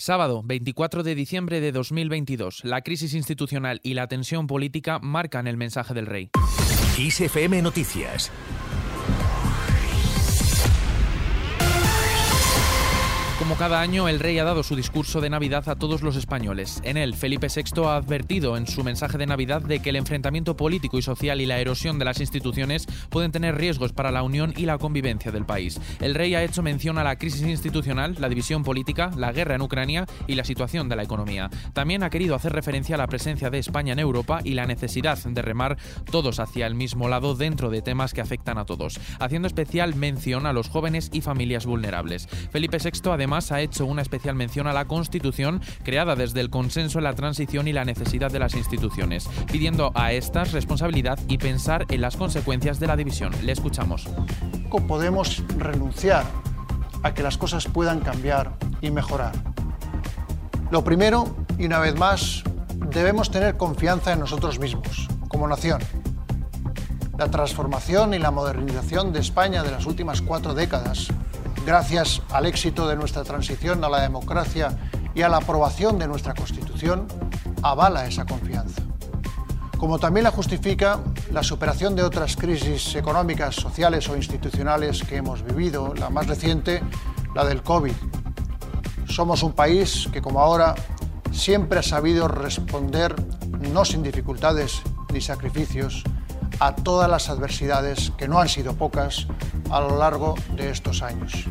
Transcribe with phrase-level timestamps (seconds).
[0.00, 2.64] Sábado, 24 de diciembre de 2022.
[2.64, 6.30] La crisis institucional y la tensión política marcan el mensaje del rey.
[6.96, 8.32] ISFM Noticias.
[13.50, 16.80] Como cada año, el rey ha dado su discurso de Navidad a todos los españoles.
[16.84, 20.56] En él, Felipe VI ha advertido en su mensaje de Navidad de que el enfrentamiento
[20.56, 24.54] político y social y la erosión de las instituciones pueden tener riesgos para la unión
[24.56, 25.80] y la convivencia del país.
[25.98, 29.62] El rey ha hecho mención a la crisis institucional, la división política, la guerra en
[29.62, 31.50] Ucrania y la situación de la economía.
[31.72, 35.18] También ha querido hacer referencia a la presencia de España en Europa y la necesidad
[35.18, 35.76] de remar
[36.08, 40.46] todos hacia el mismo lado dentro de temas que afectan a todos, haciendo especial mención
[40.46, 42.28] a los jóvenes y familias vulnerables.
[42.52, 46.98] Felipe VI además ha hecho una especial mención a la Constitución creada desde el consenso
[46.98, 51.86] en la transición y la necesidad de las instituciones, pidiendo a estas responsabilidad y pensar
[51.88, 53.32] en las consecuencias de la división.
[53.42, 54.06] Le escuchamos.
[54.68, 56.24] ¿Cómo podemos renunciar
[57.02, 59.32] a que las cosas puedan cambiar y mejorar?
[60.70, 62.44] Lo primero, y una vez más,
[62.90, 65.80] debemos tener confianza en nosotros mismos, como nación.
[67.18, 71.08] La transformación y la modernización de España de las últimas cuatro décadas
[71.64, 74.76] gracias al éxito de nuestra transición a la democracia
[75.14, 77.06] y a la aprobación de nuestra Constitución,
[77.62, 78.82] avala esa confianza.
[79.76, 81.00] Como también la justifica
[81.32, 86.82] la superación de otras crisis económicas, sociales o institucionales que hemos vivido, la más reciente,
[87.34, 87.94] la del COVID.
[89.08, 90.74] Somos un país que, como ahora,
[91.32, 93.14] siempre ha sabido responder,
[93.72, 96.04] no sin dificultades ni sacrificios,
[96.58, 99.26] a todas las adversidades, que no han sido pocas,
[99.70, 101.48] a lo largo de estos años.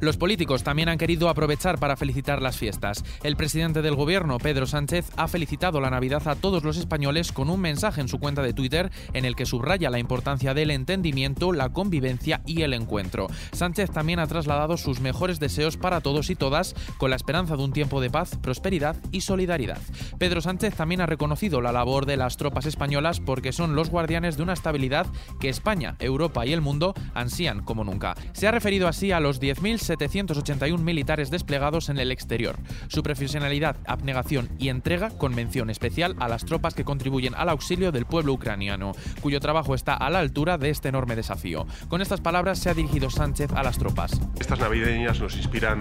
[0.00, 3.04] Los políticos también han querido aprovechar para felicitar las fiestas.
[3.24, 7.50] El presidente del gobierno, Pedro Sánchez, ha felicitado la Navidad a todos los españoles con
[7.50, 11.52] un mensaje en su cuenta de Twitter en el que subraya la importancia del entendimiento,
[11.52, 13.26] la convivencia y el encuentro.
[13.52, 17.64] Sánchez también ha trasladado sus mejores deseos para todos y todas con la esperanza de
[17.64, 19.78] un tiempo de paz, prosperidad y solidaridad.
[20.18, 24.36] Pedro Sánchez también ha reconocido la labor de las tropas españolas porque son los guardianes
[24.36, 25.06] de una estabilidad
[25.40, 28.14] que España, Europa y el mundo ansían como nunca.
[28.32, 32.56] Se ha referido así a los 10.000 781 militares desplegados en el exterior.
[32.88, 37.90] Su profesionalidad, abnegación y entrega con mención especial a las tropas que contribuyen al auxilio
[37.90, 41.66] del pueblo ucraniano, cuyo trabajo está a la altura de este enorme desafío.
[41.88, 44.20] Con estas palabras se ha dirigido Sánchez a las tropas.
[44.38, 45.78] Estas navideñas nos inspiran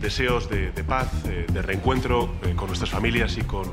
[0.00, 3.64] deseos de, paz, eh, de reencuentro eh, con nuestras familias y con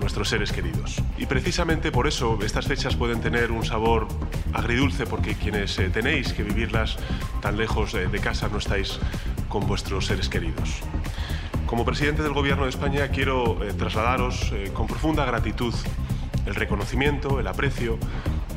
[0.00, 1.02] nuestros seres queridos.
[1.18, 4.08] Y precisamente por eso estas fechas pueden tener un sabor
[4.52, 6.96] agridulce porque quienes eh, tenéis que vivirlas
[7.40, 8.98] tan lejos de, casa no estáis
[9.48, 10.80] con vuestros seres queridos.
[11.66, 15.74] Como presidente del Gobierno de España quiero eh, trasladaros eh, con profunda gratitud
[16.46, 17.98] el reconocimiento, el aprecio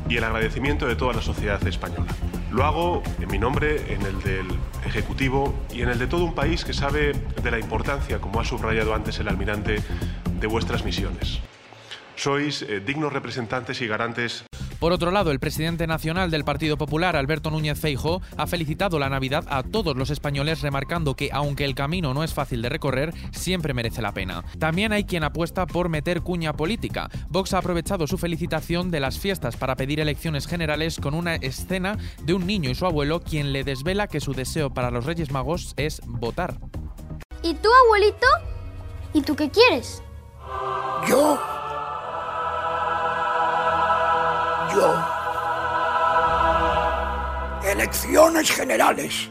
[0.08, 2.12] y el agradecimiento de toda la sociedad española.
[2.50, 4.46] Lo hago en mi nombre, en el del
[4.84, 8.44] Ejecutivo y en el de todo un país que sabe de la importancia, como ha
[8.44, 9.80] subrayado antes el almirante,
[10.40, 11.40] de vuestras misiones.
[12.16, 14.44] Sois eh, dignos representantes y garantes
[14.80, 19.10] por otro lado, el presidente nacional del Partido Popular, Alberto Núñez Feijo, ha felicitado la
[19.10, 23.12] Navidad a todos los españoles, remarcando que, aunque el camino no es fácil de recorrer,
[23.30, 24.42] siempre merece la pena.
[24.58, 27.10] También hay quien apuesta por meter cuña política.
[27.28, 31.98] Vox ha aprovechado su felicitación de las fiestas para pedir elecciones generales con una escena
[32.22, 35.30] de un niño y su abuelo quien le desvela que su deseo para los Reyes
[35.30, 36.54] Magos es votar.
[37.42, 38.26] ¿Y tú, abuelito?
[39.12, 40.02] ¿Y tú qué quieres?
[41.08, 41.38] Yo.
[44.74, 44.94] Yo.
[47.64, 49.30] Elecciones generales.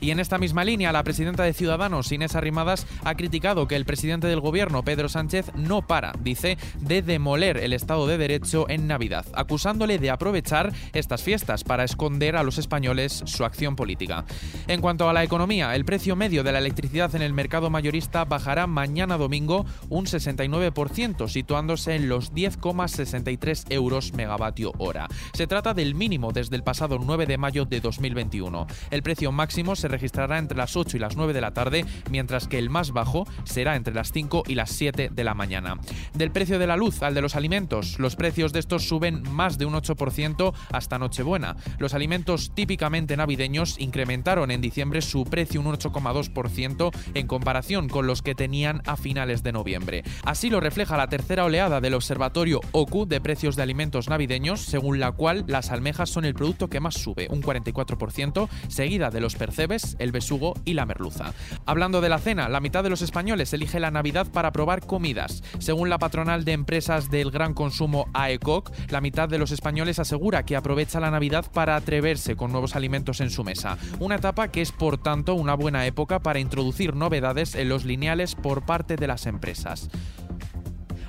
[0.00, 3.84] Y en esta misma línea, la presidenta de Ciudadanos, Inés Arrimadas, ha criticado que el
[3.84, 8.86] presidente del gobierno, Pedro Sánchez, no para, dice, de demoler el Estado de Derecho en
[8.86, 14.24] Navidad, acusándole de aprovechar estas fiestas para esconder a los españoles su acción política.
[14.66, 18.24] En cuanto a la economía, el precio medio de la electricidad en el mercado mayorista
[18.24, 25.08] bajará mañana domingo un 69%, situándose en los 10,63 euros megavatio hora.
[25.32, 28.66] Se trata del mínimo desde el pasado 9 de mayo de 2021.
[28.90, 32.48] El precio máximo se registrará entre las 8 y las 9 de la tarde, mientras
[32.48, 35.76] que el más bajo será entre las 5 y las 7 de la mañana.
[36.14, 39.58] Del precio de la luz al de los alimentos, los precios de estos suben más
[39.58, 41.56] de un 8% hasta Nochebuena.
[41.78, 48.22] Los alimentos típicamente navideños incrementaron en diciembre su precio un 8,2% en comparación con los
[48.22, 50.04] que tenían a finales de noviembre.
[50.24, 55.00] Así lo refleja la tercera oleada del observatorio OCU de precios de alimentos navideños, según
[55.00, 59.36] la cual las almejas son el producto que más sube, un 44%, seguida de los
[59.36, 61.32] percebes el besugo y la merluza.
[61.66, 65.42] Hablando de la cena, la mitad de los españoles elige la Navidad para probar comidas.
[65.58, 70.44] Según la patronal de empresas del gran consumo AECOC, la mitad de los españoles asegura
[70.44, 73.78] que aprovecha la Navidad para atreverse con nuevos alimentos en su mesa.
[73.98, 78.34] Una etapa que es por tanto una buena época para introducir novedades en los lineales
[78.34, 79.90] por parte de las empresas.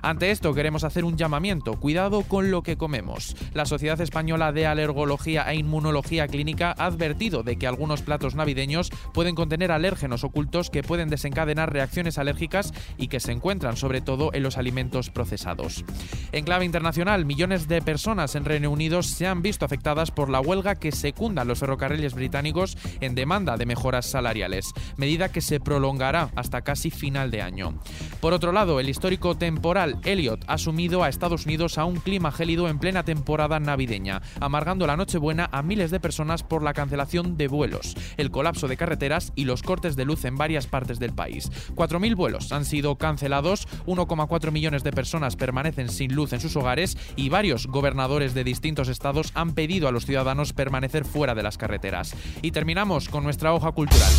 [0.01, 3.35] Ante esto queremos hacer un llamamiento, cuidado con lo que comemos.
[3.53, 8.91] La Sociedad Española de Alergología e Inmunología Clínica ha advertido de que algunos platos navideños
[9.13, 14.31] pueden contener alérgenos ocultos que pueden desencadenar reacciones alérgicas y que se encuentran sobre todo
[14.33, 15.83] en los alimentos procesados.
[16.31, 20.39] En clave internacional, millones de personas en Reino Unido se han visto afectadas por la
[20.39, 24.65] huelga que secundan los ferrocarriles británicos en demanda de mejoras salariales,
[24.97, 27.79] medida que se prolongará hasta casi final de año.
[28.21, 32.31] Por otro lado, el histórico temporal Elliot ha sumido a Estados Unidos a un clima
[32.31, 37.37] gélido en plena temporada navideña, amargando la Nochebuena a miles de personas por la cancelación
[37.37, 41.13] de vuelos, el colapso de carreteras y los cortes de luz en varias partes del
[41.13, 41.51] país.
[41.75, 46.97] 4.000 vuelos han sido cancelados, 1,4 millones de personas permanecen sin luz en sus hogares
[47.15, 51.57] y varios gobernadores de distintos estados han pedido a los ciudadanos permanecer fuera de las
[51.57, 52.15] carreteras.
[52.41, 54.11] Y terminamos con nuestra hoja cultural.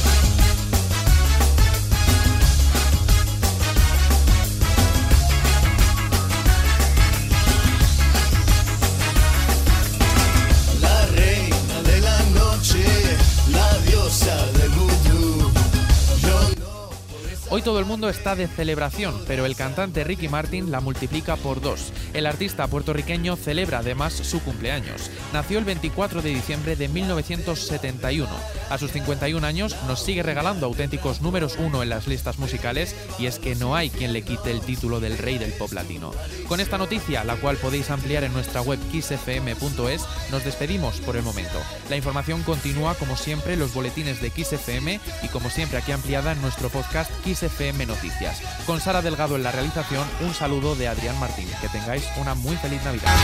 [17.60, 21.60] Hoy todo el mundo está de celebración, pero el cantante Ricky Martin la multiplica por
[21.60, 21.92] dos.
[22.14, 25.10] El artista puertorriqueño celebra además su cumpleaños.
[25.34, 28.30] Nació el 24 de diciembre de 1971.
[28.70, 33.26] A sus 51 años nos sigue regalando auténticos números uno en las listas musicales y
[33.26, 36.12] es que no hay quien le quite el título del rey del pop latino.
[36.48, 41.24] Con esta noticia, la cual podéis ampliar en nuestra web kissfm.es, nos despedimos por el
[41.24, 41.58] momento.
[41.90, 46.32] La información continúa como siempre en los boletines de XFM y como siempre aquí ampliada
[46.32, 48.40] en nuestro podcast Kiss CFM Noticias.
[48.66, 51.48] Con Sara Delgado en la realización, un saludo de Adrián Martín.
[51.60, 53.14] Que tengáis una muy feliz Navidad.